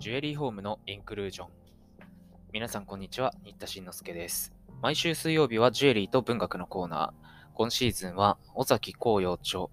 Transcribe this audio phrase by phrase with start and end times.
[0.00, 1.48] ジュエリーホームのインクルージョン。
[2.54, 4.50] 皆さんこんにちは、新田慎之介です。
[4.80, 7.48] 毎週水曜日はジュエリーと文学のコーナー。
[7.52, 9.66] 今シーズンは尾崎紅葉著、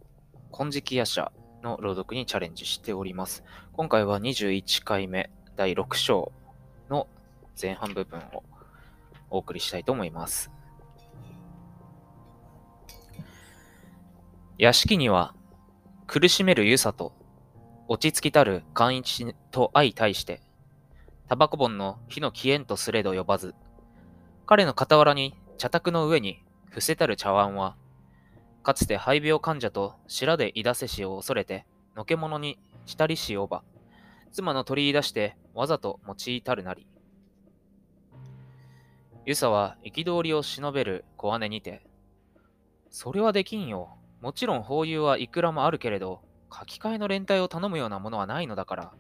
[0.52, 1.32] 金色夜叉
[1.64, 3.46] の朗読にチャレンジしております。
[3.72, 6.34] 今回は21回目、第6章
[6.90, 7.08] の
[7.60, 8.44] 前半部分を
[9.30, 10.52] お送りしたいと思います。
[14.58, 15.34] 屋敷には
[16.06, 17.14] 苦しめる湯里
[17.90, 20.42] 落ち着きたる寛一と相対して、
[21.30, 23.56] タバコ本の火の消えんとすれど呼ばず、
[24.46, 27.78] 彼の傍らに茶卓の上に伏せたる茶碗は、
[28.62, 31.66] かつて肺病患者と白でいだせしを恐れて、
[31.96, 33.64] のけ者にしたりしおば、
[34.34, 36.88] 妻の取り出してわざと用いたるなり。
[39.26, 41.88] ゆさは憤りを忍べる小姉にて、
[42.90, 43.98] それはできんよ。
[44.22, 48.94] もちろん法友はいくらもあるけれど、書き換えの連帯を頼むようなものはないのだから。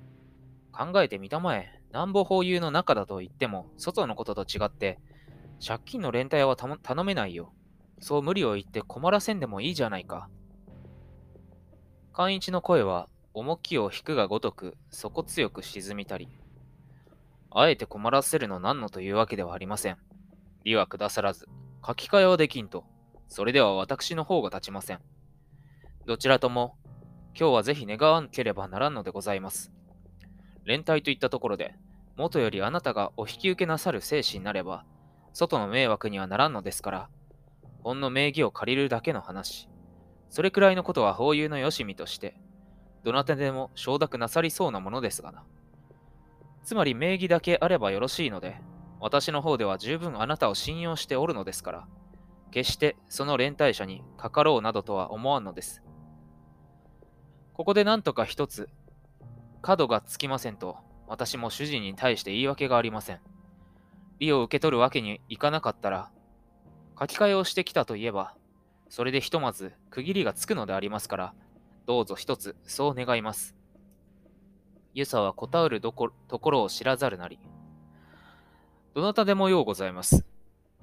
[0.71, 4.99] 考えてみたまえ、なんぼ法有の中だと言っても、外のことと違って、
[5.65, 7.53] 借金の連帯は頼めないよ。
[7.99, 10.29] そう無理を言って困らせんでもいいじゃないか。
[12.13, 16.29] 寛一の声は、重きを引くがごとく、底強く沈みたり。
[17.49, 19.97] あえて困らせるの何のというわけではありません。
[20.63, 21.47] 利は下さらず、
[21.85, 22.83] 書き換えはできんと、
[23.27, 24.99] それでは私の方が立ちません。
[26.05, 26.75] どちらとも、
[27.39, 29.71] 今日はぜひ願わなければならんのでございます。
[30.65, 31.75] 連帯といったところで、
[32.15, 34.85] 元よりあなたがお引き受けなさる精神なれば、
[35.33, 37.09] 外の迷惑にはならんのですから、
[37.83, 39.69] ほんの名義を借りるだけの話。
[40.29, 42.35] それくらいのことは法友のよしみとして、
[43.03, 45.43] どなたでも承諾なさりそうなものですがな。
[46.63, 48.59] つまり名義だけあればよろしいので、
[48.99, 51.87] 私の方では十分あなたを信用しておるのですから、
[52.49, 55.83] 決してその連帯者にかかろうなどとは思わんのです。
[57.57, 58.69] ここで何とか一つ、
[59.63, 60.77] 角がつきませんと、
[61.07, 63.19] 私も主人に対して言い訳がありません。
[64.19, 66.11] 利を受け取るわけにいかなかったら、
[66.99, 68.35] 書き換えをしてきたといえば、
[68.89, 71.33] それでひとまず区切りがつくのでありますから、
[71.87, 73.55] どうぞ一つ、そう願います。
[74.93, 77.39] ユサは答えるどこところを知らざるなり。
[78.93, 80.27] どなたでもようございます。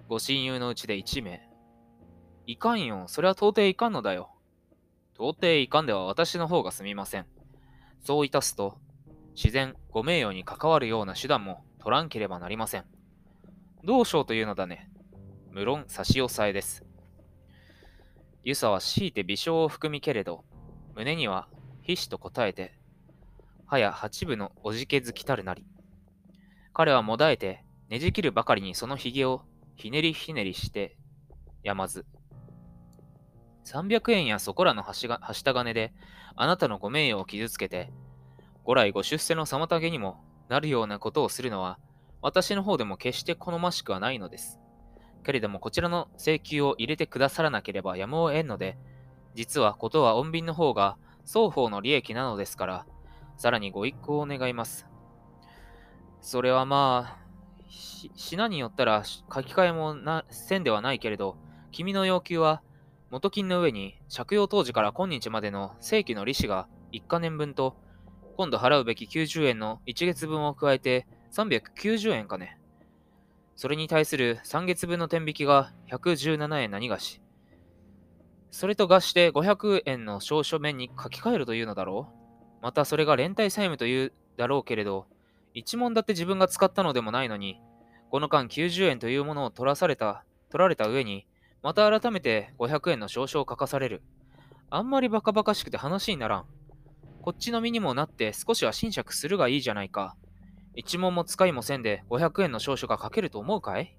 [0.09, 1.49] ご親友のうちで一名。
[2.49, 4.34] いかんよ、それは到底いかんのだよ。
[5.15, 7.27] 到底いかんでは私の方がすみません。
[8.01, 8.79] そういたすと、
[9.35, 12.85] 自然、ご名誉に関わるような手段も取らんければなりません。
[13.85, 14.91] どうしようというのだね。
[15.51, 16.85] 無論差し押さえです。
[18.43, 20.45] ユサは強いて微笑を含みけれど、
[20.95, 21.49] 胸には
[21.83, 22.79] 必死と答えて、
[23.67, 25.65] はや八分のおじけづきたるなり。
[26.73, 29.43] 彼はもだえて、ねじ切るばかりにそのひげを
[29.77, 30.97] ひねりひねりして、
[31.63, 32.05] やまず、
[33.65, 35.93] 300円やそこらのはした金で、
[36.37, 37.93] あなたのご名誉を傷つけて、
[38.63, 41.79] ご来ご出世の妨げにもなるようなことをするのは、
[42.23, 44.61] 私の方でも決して好ましくはないのです。
[45.25, 48.77] けれども、こちらの請求を入れてくださらなければやむを得んので、
[49.35, 50.97] 実はことは穏便の方が
[51.27, 52.87] 双方の利益なのですから、
[53.37, 54.87] さらにご一行を願います。
[56.21, 57.25] それはまあ、
[57.69, 61.37] 品によったら書き換えもなせんではないけれど、
[61.73, 62.63] 君の要求は
[63.15, 67.77] 元金の上に借用当時から今日までの正規の利子が1か年分と、
[68.37, 72.59] 今度払うべき90円の1月分を加えて390円かね。
[73.55, 77.21] それに対する3月分の天引きが117円何がし。
[78.51, 85.07] それと合して500円の証書面に書き換えるというのだろうまたそれが連帯債務というだろうけれど、
[85.55, 87.61] 一問だって自分が使ったのでもないのに、
[88.11, 91.29] この間90円というものを取らされた、取られた上に、
[91.65, 94.03] また改めて500円の証書を書かされる。
[94.69, 96.45] あんまりバカバカしくて話にならん。
[97.23, 100.15] こっちの身にもなって少しは斟酌するがいいじゃないか。
[100.75, 103.97] 一問も使いもせんで500円の証書が書けると思うかい？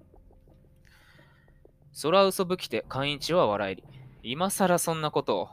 [2.00, 3.84] 空嘘ぶきて寛一は笑えり。
[4.22, 5.48] 今更そんなことを。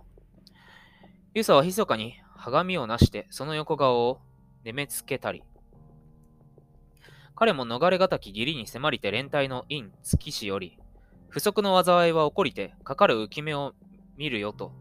[1.33, 4.21] ユサは密かに鏡をなしてその横顔を
[4.63, 5.41] ねめつけたり。
[7.33, 10.77] 彼も逃れがたき義理に迫りて連帯の陰月しより、
[11.33, 13.73] 不足の災いは起こりて、かかる浮き目を
[14.17, 14.71] 見るよと。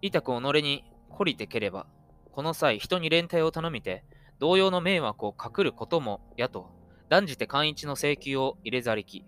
[0.00, 1.88] 痛く己に懲りてければ、
[2.30, 4.04] この際人に連帯を頼みて、
[4.38, 6.70] 同様の迷惑をかくることもやと、
[7.08, 9.24] 断じて寛一の請求を入れざりき。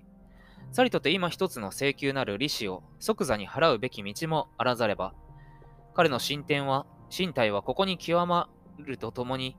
[0.71, 5.15] さりとて今一つの請求なる利子を即座に払うべき道もあらざれば、
[5.95, 8.49] 彼の進展は、身体はここに極ま
[8.79, 9.57] るとともに、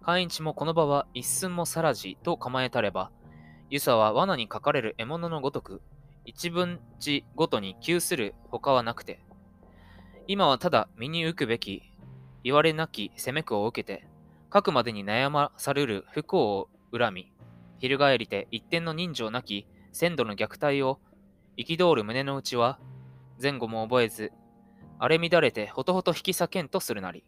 [0.00, 3.10] 寛一もこの場は一寸もさらじと構えたれば、
[3.68, 5.82] ユサは罠にかかれる獲物のごとく、
[6.26, 9.20] 一分地ごとに窮する他はなくて、
[10.26, 11.84] 今はただ身に浮くべき、
[12.42, 14.08] 言われなき攻め句を受けて、
[14.52, 17.32] 書くまでに悩まされる不幸を恨み、
[17.78, 20.98] 翻りて一点の人情なき鮮度の虐待を
[21.56, 22.80] 憤る胸の内は、
[23.40, 24.32] 前後も覚えず、
[24.98, 27.24] 荒れ乱れてほとほと引き裂けんとするなり。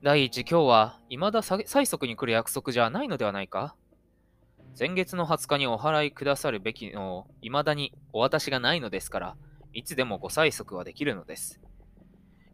[0.00, 3.74] 第一、今日は未だ催促に来る約束じゃないのではないか
[4.78, 9.36] 先月の20日にお払いくださるべきのを未だにお渡しがないのですから、
[9.72, 11.62] いつでもご催促はできるのです。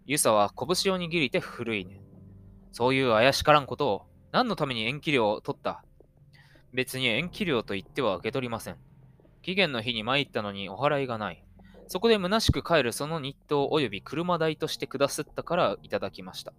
[0.07, 2.01] ユサは拳を握りて震いぬ。
[2.71, 5.85] そういう怪しからんことを何のために延期料を取った？
[6.73, 8.77] 別に延期料と言っては受け取りません。
[9.43, 11.43] 期限の日に参ったのにお払いがない。
[11.89, 16.53] そこで虚しく帰るその日当及び車代としてくださったからいただきました。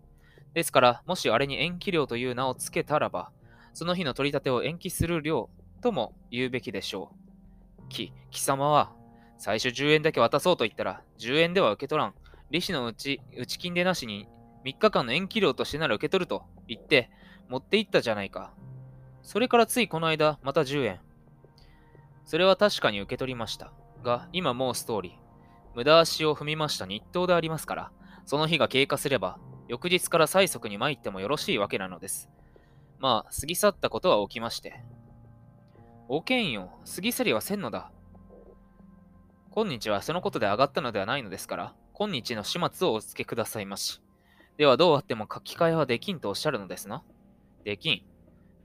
[0.54, 3.32] ですから、もしあれに延期料という名を付けたらば、
[3.74, 5.50] その日の取り立てを延期する量
[5.82, 7.90] とも言うべきでしょう。
[7.90, 8.92] き、貴様は、
[9.38, 12.14] 最初10円だけ渡そうと言ったら、10円では受け取らん。
[12.50, 14.28] 利子のうち、内金でなしに、
[14.64, 17.10] 3日間の延期料としてなら受け取ると言って、
[17.50, 18.54] 持って行ったじゃないか。
[19.22, 21.00] それからついこの間、また10円。
[22.26, 23.74] それは確かに受け取りました。
[24.04, 25.18] が、今申す通り、
[25.76, 27.92] 無駄足を踏みました日当でありますから、
[28.26, 32.30] その日が経過すれば、翌日から催促に参ってもよろしいわけなのです。
[33.04, 34.82] まあ、過ぎ去ったことは起きまして。
[36.08, 37.92] おけんよ、過ぎ去りはせんのだ。
[39.52, 44.02] 今日はそのことで上がったのではないのですから、今日の始末をお付けくださいまし。
[44.56, 47.04] ではどうあっても書き換えはできんとおっしゃるのですな。
[47.66, 48.04] できん。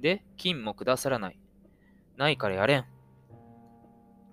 [0.01, 1.41] で、金もくださらない。
[2.17, 2.85] ないからやれん。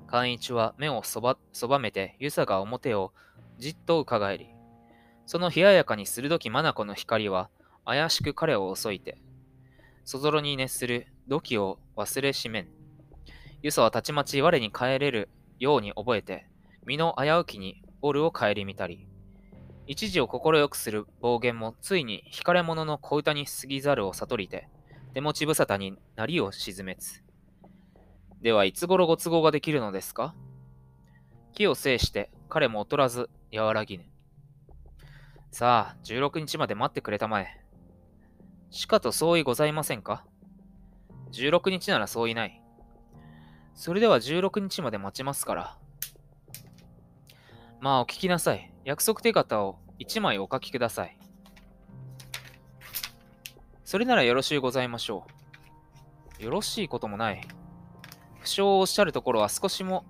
[0.05, 3.11] 寛一は目をそばそばめて、ゆさが表を
[3.57, 4.49] じっと伺えり。
[5.25, 7.49] その冷ややかに鋭き眼の光は、
[7.85, 9.17] 怪しく彼を襲いて、
[10.05, 12.67] そぞろに熱する土器を忘れしめん。
[13.63, 16.47] ユソはたちまち我に帰れるように覚えて、
[16.85, 19.07] 身の危うきにオルを顧みたり、
[19.87, 24.69] 一時を快くする暴言もついに惹かれ者の小歌に過ぎざるを悟りて、
[25.15, 27.23] 手持ち無沙汰になりを沈めつ。
[28.41, 30.35] ではいつ頃ご都合ができるのですか？
[31.53, 34.05] 気を制して彼も劣らず和らぎぬ。
[35.49, 37.64] さあ、16日まで待ってくれたまえ。
[38.69, 40.25] しかと相違ございませんか
[41.31, 42.61] ?16 日なら相違ない。
[43.73, 45.77] それでは16日まで待ちますから。
[47.79, 48.73] まあお聞きなさい。
[48.83, 51.17] 約束手形を1枚お書きください。
[53.83, 55.27] それならよろしゅうございましょ
[56.39, 56.43] う。
[56.43, 57.47] よろしいこともない。
[58.39, 60.05] 不詳をおっしゃるところは少しも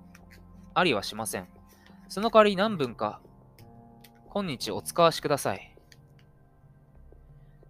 [0.74, 1.48] ありはしません。
[2.08, 3.22] その代わり何分か、
[4.30, 5.75] 今日お使わしください。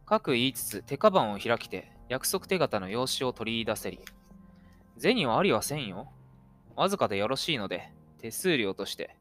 [0.06, 4.00] かく言いつつ手カバンを開きて約束手形の用紙を取り出せり。
[4.98, 6.12] 銭はありはせんよ。
[6.76, 9.18] わずかでよろしいので、手数料として。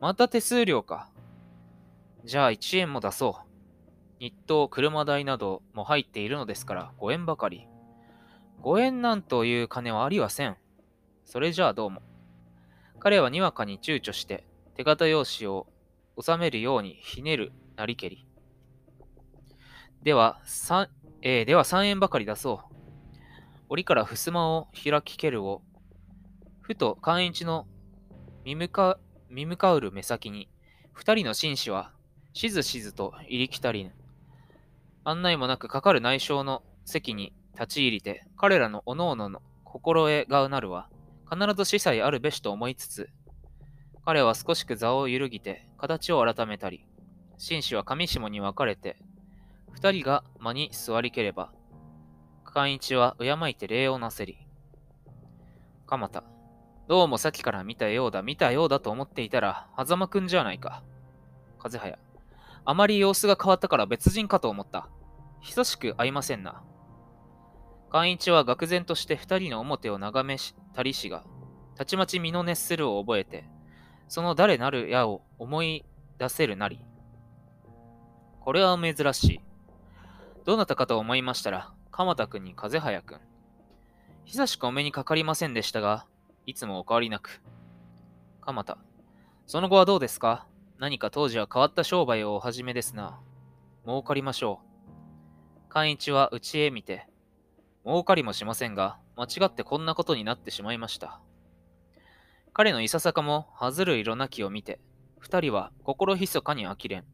[0.00, 1.08] また手数料か。
[2.24, 3.54] じゃあ1円も出そう。
[4.20, 7.66] 日当、車代なども入っているのですから5円ばかり。
[8.62, 10.56] 5円なんという金はありはせん。
[11.24, 12.00] それじゃあどうも。
[13.00, 14.46] 彼はにわかに躊躇して
[14.76, 15.66] 手形用紙を
[16.18, 18.23] 収めるようにひねるなりけり。
[20.04, 20.88] では、3、
[21.22, 22.74] えー、では3円ばかり出そう。
[23.70, 25.62] 折から襖を開きけるを、
[26.60, 27.66] ふと寛一の
[28.44, 28.98] 見向か
[29.30, 30.50] 見向かうる目先に、
[30.92, 31.90] 二人の紳士は、
[32.34, 33.92] しずしずと入りきたりぬ。
[35.04, 40.90] 案内もなくかかる内省の席に立ち入りて、彼らのおのおのの心得がうなるは、
[41.32, 43.08] 必ず司祭あるべしと思いつつ、
[44.04, 46.84] 彼は少しく座を揺るぎて、形を改めたり、
[47.38, 48.98] 紳士は上下に分かれて、
[49.74, 51.52] 二人が間に座りければ、
[52.44, 54.38] 寛一は敬いて礼をなせり。
[55.86, 56.22] 鎌田、
[56.86, 60.84] どうもさっきから見たようだ、見たようだと思っていたら、狭間くんじゃないか。
[61.58, 61.98] 風早、
[62.64, 64.88] あまり様子が変わったから別人かと思った。
[65.40, 66.62] 久しく会いませんな。
[67.90, 70.36] 寛一は愕然として二人の表を眺め
[70.72, 71.24] たりしが、
[71.74, 73.44] たちまち身の熱するを覚えて、
[74.06, 75.84] その誰なる矢を思い
[76.18, 76.80] 出せるなり。
[78.40, 79.40] これは珍しい。
[80.44, 83.18] どなたかと思いましたら、鎌田君に風早君。
[84.26, 86.06] 久しくお目にかかりませんでしたが、
[86.44, 87.40] いつもお変わりなく。
[88.42, 88.76] 鎌田。
[89.46, 90.46] その後はどうですか？
[90.78, 93.18] 何か当時は変わった商売をお始めですな。
[93.86, 95.70] 儲かりましょう。
[95.70, 97.08] 寛一は内へ見て、
[97.86, 101.22] 儲かりもしませんが、間違ってこんなことになってしまいました。
[102.52, 104.78] 彼のいささかも外る色なきを見て、
[105.18, 107.04] 二人は心ひそかに呆れん。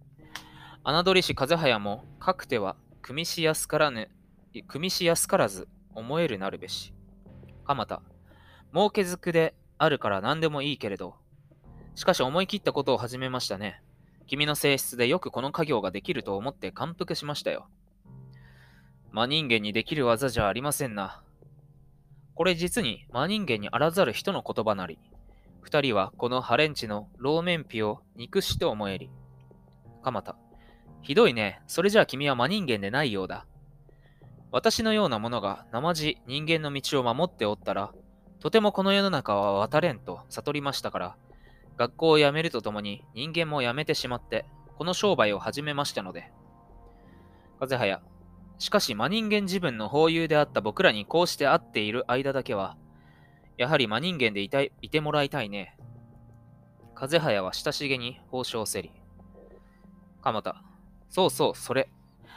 [0.84, 4.08] 侮りし風早も、かくては組みしやすからぬ、
[4.68, 6.92] 組みしやすからず思えるなるべし。
[7.64, 8.02] 鎌田、
[8.72, 11.16] 儲けづくであるから何でもいいけれど、
[11.94, 13.82] しかし思い切ったことを始めましたね。
[14.26, 17.68] 君の性質でよくこの家業ができると思って感服しましたよ。
[19.10, 21.22] 真人間にできる技じゃありませんな。
[22.34, 24.98] これ実に真人間にあらざる人の言葉なり。
[25.62, 29.10] 二人はこのハレンチの老面皮を憎しと思えり。
[30.02, 30.36] 鎌田。
[31.02, 31.62] ひどいね。
[31.66, 33.46] それじゃあ君は真人間でないようだ。
[34.52, 37.92] 私のような者が生地人間の道を守っておったら、
[38.40, 41.16] とてもこの世の中は渡れんと悟りましたから、
[41.76, 44.44] 学校を辞めるとともに人間も辞めてしまって、
[44.76, 46.32] この商売を始めましたので。
[47.58, 48.02] 風早。
[48.58, 52.76] しかし真人間自分の法友であった僕らにこうして会っている間だけは、
[53.56, 55.76] やはり真人間でいたいいてもらいたいね。
[56.94, 58.90] 風早は親しげに報奨せり。
[60.22, 60.62] 鎌田。
[61.10, 61.90] そうそう、それ。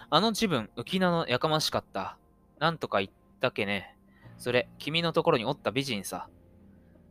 [0.09, 2.17] あの自分、浮名のやかましかった。
[2.59, 3.95] なんとか言ったけね。
[4.37, 6.27] それ、君のところにおった美人さ。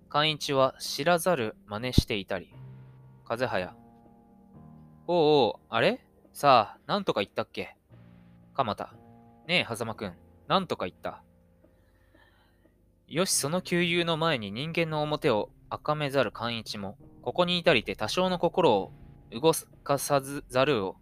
[0.09, 2.53] 寛一は知らざる真似していたり。
[3.25, 3.75] 風早。
[5.07, 5.17] おう
[5.49, 6.05] おう、あれ？
[6.33, 7.77] さあ、なんとか言ったっけ？
[8.55, 8.93] 鎌田。
[9.47, 10.15] ねえ、狭間くん。
[10.49, 11.23] なんとか言った。
[13.07, 18.93] よし、その旧友の前に人間の表を赤めざる寛一も、ここに至りて多少の心を
[19.31, 19.53] 動
[19.85, 20.97] かさずざるを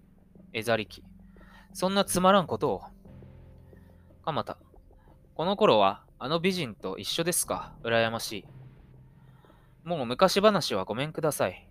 [0.52, 1.04] えざりき。
[1.72, 2.82] そんなつまらんことを。
[4.24, 4.58] 鎌田。
[5.34, 8.44] この頃は、あの美人と一緒ですか羨ましい。
[9.84, 11.68] もう昔話はごめんください。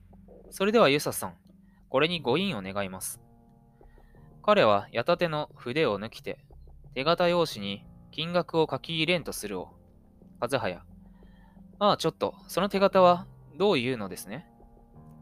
[0.50, 1.36] それではユサさん、
[1.90, 3.22] これにご印を願います。
[4.42, 6.40] 彼は矢立の筆を抜きて、
[6.96, 9.70] 手形用紙に金額を書き入れんとするを。
[10.40, 10.84] 風早。
[11.80, 14.48] ああ、ちょっと、その手形はどういうのですね。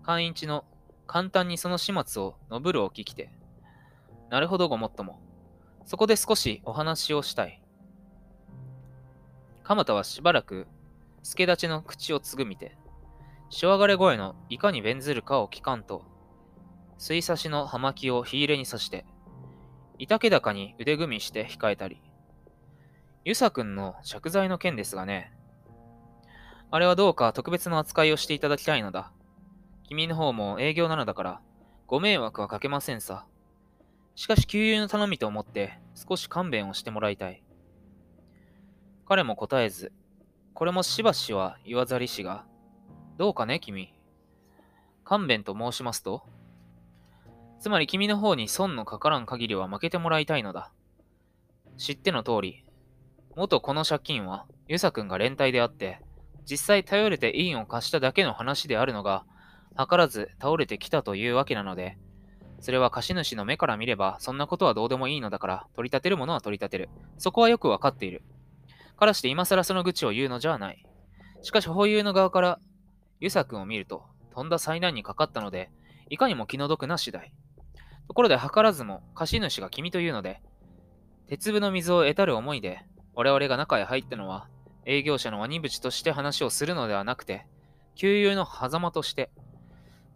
[0.04, 0.64] 寛一の
[1.06, 3.30] 簡単にその始末を述ぶるを聞きて、
[4.30, 5.20] なるほどごもっとも。
[5.86, 7.62] そこで少しお話をしたい。
[9.64, 10.68] 鎌田はしばらく、
[11.24, 12.78] 助立ちの口をつぐみて、
[13.50, 16.04] しわがれ声のいかに弁ずるかを聞かんと、
[16.98, 19.06] 水差しの葉巻を火入れに刺して、
[19.98, 22.02] 板気高に腕組みして控えたり、
[23.24, 25.34] ゆさくんの借財の件ですがね、
[26.70, 29.12] あれはどうか特別な扱いをしていただきたいのだ。
[29.84, 31.42] 君の方も営業なのだから、
[31.88, 33.26] ご迷惑はかけませんさ。
[34.18, 37.44] しかし、給油の頼みと思って少し勘弁をしてもらいたい。
[39.08, 39.94] 彼も答えず、
[40.56, 42.44] これもしばしは言わざりしが、
[43.20, 43.94] どうかね、君。
[45.04, 46.24] 勘弁と申しますと
[47.60, 50.72] つまり君の方に損のかからん限りは負けてもらいたいのだ。
[51.78, 52.66] 知っての通り、
[53.36, 56.02] 元この借金は、ユサ君が連帯であって、
[56.44, 59.26] 実際頼れて委員を貸しただけの話であるのが、
[59.78, 62.00] 図らず倒れてきたというわけなので、
[62.60, 66.90] それは貸主の目から見れば、そんなことはどうでもいいのだから、取り立てるものは取り立てる。
[67.18, 68.24] そこはよくわかっている。
[68.98, 70.86] からして今更その愚痴を言うのじゃない。
[71.44, 72.60] しかし、法友の側から、
[73.20, 75.70] ユサ君を見ると、とんだ災難にかかったので、
[76.10, 77.32] いかにも気の毒な次第。
[78.08, 80.42] ところで、図らずも、貸主が君というので、
[81.28, 84.48] 鉄分の水を得たる思いで、我々が中へ入ったのは、
[84.86, 87.46] 営業者のワニブチとして話をするのではなくて、
[87.96, 89.30] 給油の狭間として、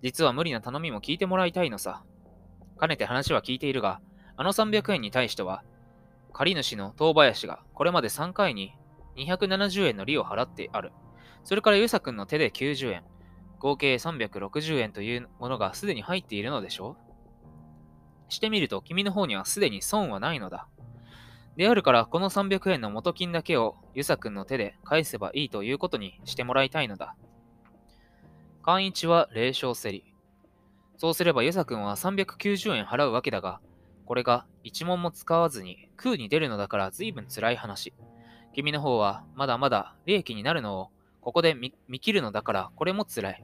[0.01, 2.03] 実は無理な頼みも聞いてもらいたいのさ。
[2.81, 4.01] かねて話は聞いているが、
[4.35, 5.63] あの300円に対しては、
[6.33, 8.73] 借り主の東林がこれまで3回に
[9.17, 10.91] 270円の利を払ってある。
[11.43, 13.03] それからゆさくんの手で90円、
[13.59, 16.97] 合計360円というものがすでに入っているのでしょ
[18.29, 20.67] うしてみると君の方にはすでに損はないのだ。
[21.57, 27.15] であるから、この300円の元金だけをゆさくんの手で返せばいいということにしてもらいたいのだ。
[28.63, 30.10] 寛一は霊障せり。
[31.01, 33.59] そうすれば、ゆさくんは390円払うわけだが、
[34.05, 37.91] これが一文も使わずに空に出るのだから随分辛い話。
[38.53, 40.89] 君の方はまだまだ利益になるのを
[41.19, 43.43] ここで見切るのだからこれも辛い。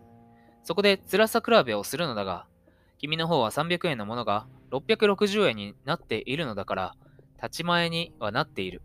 [0.61, 2.45] そこで辛さ比べをするのだが、
[2.99, 6.95] 君の方は300円のものが660円になっているのだから、
[7.37, 8.83] 立ち前にはなっている。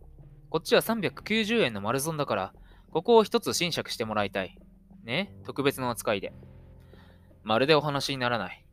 [0.48, 2.54] こっちは390円の丸損だから、
[2.90, 4.58] ここを一つ侵釈してもらいたい。
[5.04, 5.30] ね？
[5.44, 6.32] 特別の扱いで。
[7.44, 8.64] まるでお話にならない。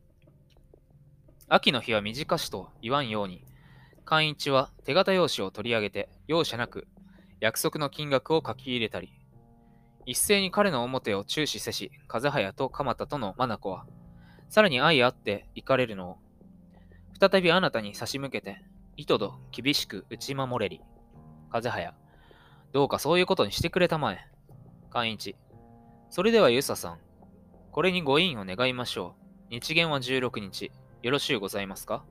[1.48, 3.44] 秋の日は短しと言わんように、
[4.04, 6.86] 寛一は手形用紙を取り上げて、容赦なく
[7.40, 9.12] 約束の金額を書き入れたり、
[10.06, 13.86] 一斉に彼の表を注視せし、風早と鎌田との眼は、
[14.48, 16.18] さらに相あって行かれるのを、
[17.20, 18.62] 再びあなたに差し向けて、
[18.96, 20.80] 糸と厳しく打ち守れり。
[21.50, 21.94] 風早、
[22.72, 24.18] どうかそういうことにしてくれたまえ。
[24.90, 25.36] 寛一、
[26.08, 26.98] それではユサさん、
[27.72, 29.14] これにご印を願いましょ
[29.48, 29.54] う。
[29.54, 30.72] 日限は16日。
[31.02, 32.02] よろしゅうございますか？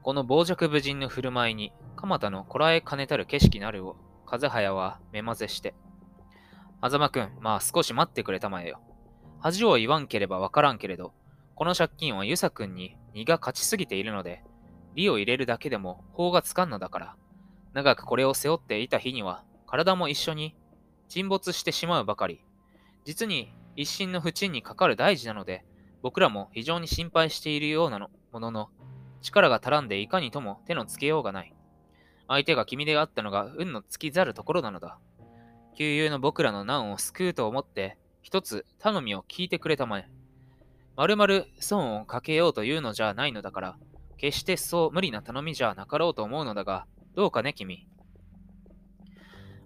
[0.00, 5.74] この傍若無人の振る舞いに、蒲田のこらえかねたる景色なるを、風早は目まぜして。
[6.80, 8.80] 狭間くん、まあ少し待ってくれたまえよ。
[9.40, 11.12] 恥を言わんければわからんけれど、
[11.56, 14.44] この借金はゆさくんに荷が勝ちすぎているので、
[14.94, 17.16] 利を入れるだけでも法がつかんのだから、
[17.72, 20.54] 長くこれを背負っていた日には、体も一緒に
[21.08, 22.44] 沈没してしまうばかり。
[23.04, 25.64] 実に一心の不沈にかかる大事なので、
[26.02, 28.70] 僕らも非常に心配しているようなのものの、
[29.20, 31.54] 力が足らんでいかにとも手のつけようがない。
[32.28, 34.98] 相手が君であったのが運の尽きざるところなのだ。
[35.74, 40.08] 旧友の僕らの難を救うと思って、一つ頼みを聞いてくれたまえ。
[40.96, 43.76] まるまる損をかけようというのじゃないのだから、
[44.18, 47.86] 決してそう無理な頼みじゃなかろうと思うのだが、どうかね、君。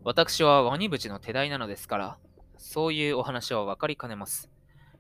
[0.05, 2.19] 私はワニブチの手代なのですから、
[2.57, 4.51] そういうお話は分かりかねます。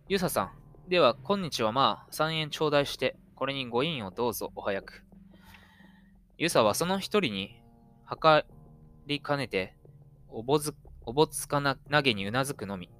[0.09, 0.51] ユサさん、
[0.89, 5.05] では、今日はまあ、3円頂戴して、これにご印をどうぞ、お早く。
[6.39, 7.63] ユサはその一人に、
[8.09, 8.45] 計
[9.07, 9.77] りかねて、
[10.29, 12.91] おぼず、おぼつかな投げにうなずくのみ。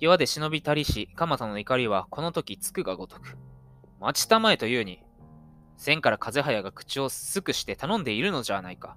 [0.00, 3.38] 岩で忍びたりし、蒲田の怒りはこの時つくがごとく。
[4.00, 5.02] 待ちたまえというに、
[5.78, 8.96] 千から風早が口をすくして頼んでいるのじゃないか。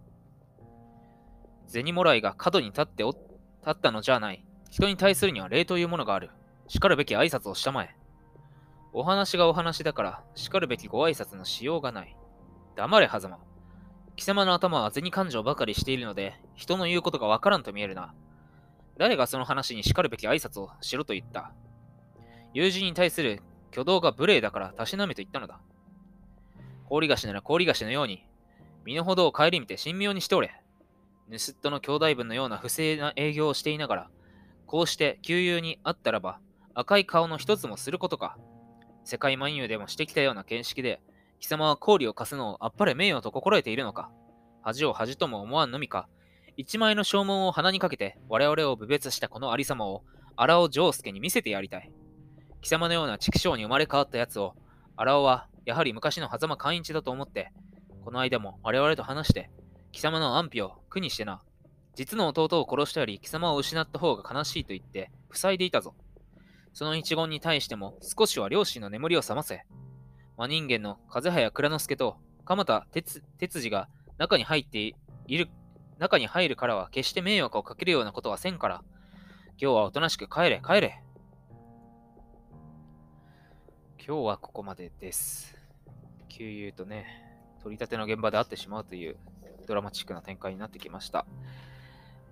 [1.67, 3.13] 銭もらいが角に立ってお
[3.61, 4.45] 立ったのじゃない。
[4.69, 6.29] 人に対するには礼というものがある。
[6.67, 7.95] しかるべき挨拶をしたまえ。
[8.93, 12.15] お話がお話だから、しかるべきご挨拶のしようがない。
[12.75, 13.39] 黙れ、はざま。
[14.15, 18.13] 貴様の頭は銭勘定ばかりしているので、人の言うことがわからんと見えるな。
[18.97, 21.53] 誰がその話にしかるべき挨拶をしろと言った
[22.53, 25.61] 友人に対する挙動が無礼だからたしなめと言ったのだ。
[26.89, 28.25] 氷菓子なら氷菓子のように、
[28.83, 30.58] 身の程を顧みて神妙にしておれ。
[31.29, 34.09] 盗人の兄弟分のような不正な営業をしていながら、
[34.65, 36.39] こうして旧友に会ったらば、
[36.73, 38.37] 赤い顔の一つもすることか。
[39.03, 41.01] 世界万有でもしてきたような見識で、
[41.39, 44.11] 貴様は氷を貸すのをあっぱれ名誉と心得ているのか。
[44.61, 46.07] 恥を恥とも思わんのみか。
[46.57, 50.03] 一枚の証文を鼻にかけて、我々を侮蔑したこのありさまを、
[50.35, 51.91] 荒尾丈介に見せてやりたい。
[52.61, 54.55] 貴様のような畜生に生まれ変わった奴を、
[54.95, 57.51] 荒尾は、やはり昔の狭間寛一だと思って、
[58.03, 59.49] この間も我々と話して、
[59.91, 61.41] 貴様の安否を苦にしてな。
[61.95, 65.95] 実の弟を殺したより貴様を失った方が悲しいと言って、塞いでいたぞ。
[66.73, 69.65] その一言に対しても少しは両親の眠りを覚ませ。
[70.37, 73.21] 真人間の風早蔵之介と鎌田哲
[73.61, 74.95] 司が中に入って
[75.27, 75.49] いる、
[75.97, 78.83] 中に入るからは決して迷惑をかけるようなことはせんから。
[79.61, 81.03] 今日はおとなしく帰れ、帰れ。
[83.97, 85.57] 今日はここまでです。
[86.29, 87.05] 旧友とね、
[87.61, 89.17] 取り立ての現場で会ってしまうという
[89.69, 91.27] ドラマチックな展開になってきました。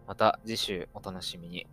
[0.08, 1.68] また次週お楽しみに。